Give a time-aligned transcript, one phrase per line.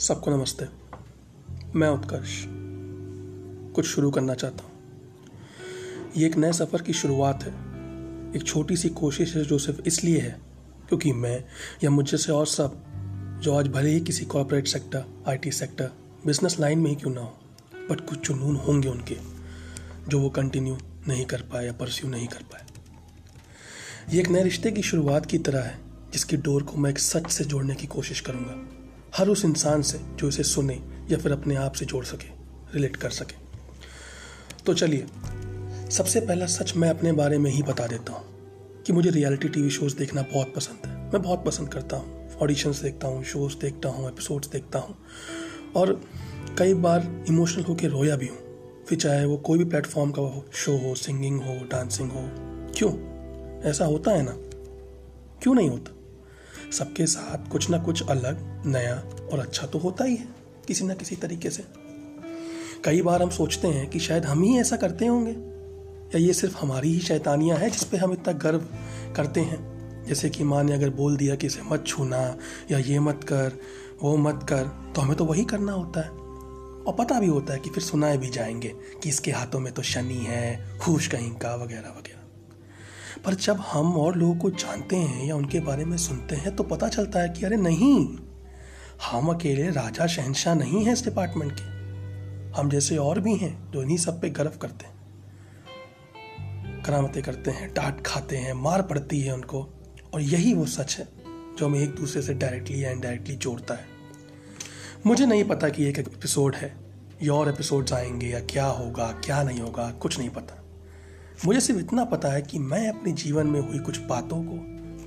[0.00, 0.66] सबको नमस्ते।
[1.78, 2.44] मैं उत्कर्ष।
[3.74, 4.72] कुछ शुरू करना चाहता हूँ।
[6.16, 7.50] ये एक नए सफ़र की शुरुआत है।
[8.36, 10.40] एक छोटी सी कोशिश है जो सिर्फ़ इसलिए है
[10.88, 11.44] क्योंकि मैं
[11.84, 12.82] या मुझे से और सब
[13.42, 15.90] जो आज भले ही किसी corporate sector IT sector
[16.26, 17.38] business line में ही क्यों ना हो
[17.90, 19.16] बट कुछ जुनून होंगे उनके,
[20.08, 20.78] जो वो कंटिन्यू
[21.08, 22.66] नहीं कर पाए या परस्यू नहीं कर पाए।
[24.10, 25.78] ये एक नए रिश्ते की शुरुआत की तरह है,
[26.12, 28.79] जिसकी डोर को मैं एक सच से जोड़ने की कोशिश करूँगा।
[29.16, 32.28] हर उस इंसान से जो इसे सुने या फिर अपने आप से जोड़ सके
[32.74, 33.38] रिलेट कर सके।
[34.66, 35.06] तो चलिए,
[35.90, 39.70] सबसे पहला सच मैं अपने बारे में ही बता देता हूँ कि मुझे रियलिटी टीवी
[39.70, 43.88] शोज़ देखना बहुत पसंद है। मैं बहुत पसंद करता हूँ। ऑडिशंस देखता हूँ शोज़ देखता
[43.88, 44.96] हूँ एपिसोड्स देखता हूँ।
[45.76, 45.92] और
[46.58, 48.38] कई बार इमोशनल होकर रोया भी हूँ,
[48.88, 52.28] फिर चाहे वो कोई भी प्लेटफॉर्म का हो शो हो सिंगिंग हो डांसिंग हो,
[52.76, 52.92] क्यों?
[53.70, 54.36] ऐसा होता है ना?
[55.42, 55.94] क्यों नहीं होता?
[56.72, 60.28] सबके साथ कुछ ना कुछ अलग, नया और अच्छा तो होता ही है,
[60.68, 61.64] किसी ना किसी तरीके से।
[62.84, 65.30] कई बार हम सोचते हैं कि शायद हम ही ऐसा करते होंगे,
[66.14, 68.66] या ये सिर्फ़ हमारी ही शैतानियाँ हैं जिस पे हम इतना गर्व
[69.16, 69.70] करते हैं।
[70.04, 72.36] जैसे कि माँ ने अगर बोल दिया कि इसे मत छूना,
[72.70, 73.52] या ये मत कर,
[74.02, 76.08] वो मत कर तो हमें तो वही करना होता है।
[76.80, 79.82] और पता भी होता है कि फिर सुनाए भी जाएँगे कि इसके हाथों में तो
[79.82, 82.19] शनि है, हुश कहीं का, वगैरह वगैरह।
[83.24, 86.62] पर जब हम और लोगों को जानते हैं या उनके बारे में सुनते हैं तो
[86.62, 88.18] पता चलता है कि अरे नहीं,
[89.02, 91.64] हम अकेले राजा शहनशाह नहीं हैं इस डिपार्टमेंट के।
[92.52, 94.98] हम जैसे और भी हैं जो इन्हीं सब पे गर्व करते हैं,
[96.82, 99.68] करामतें करते हैं, डांट खाते हैं, मार पड़ती है उनको।
[100.14, 101.08] और यही वो सच है
[101.58, 103.86] जो हमें एक दूसरे से डायरेक्टली या इनडायरेक्टली जोड़ता है।
[105.06, 106.74] मुझे नहीं पता कि एक एपिसोड है,
[107.22, 110.59] या और एपिसोड्स आएँगे या क्या होगा, क्या नहीं होगा, कुछ नहीं पता।
[111.46, 114.56] मुझे सिर्फ़ इतना पता है कि मैं अपने जीवन में हुई कुछ बातों को,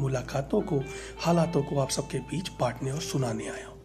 [0.00, 0.82] मुलाकातों को,
[1.20, 3.82] हालातों को आप सबके बीच बांटने और सुनाने आया हूँ।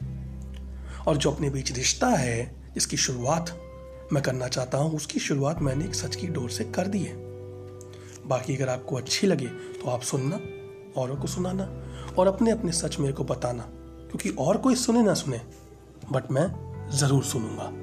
[1.08, 3.60] और जो अपने बीच रिश्ता है, जिसकी शुरुआत
[4.14, 7.16] मैं करना चाहता हूँ, उसकी शुरुआत मैंने एक सच की डोर से कर दी है।
[8.28, 10.40] बाकी अगर आपको अच्छी लगे तो आप सुनना,
[11.02, 11.64] औरों को सुनाना,
[12.18, 15.42] और अपने अपने सच मेरे को बताना, क्योंकि और कोई सुने ना सुने,
[16.12, 16.48] बट मैं
[16.90, 17.83] ज़रूर सुनूँगा।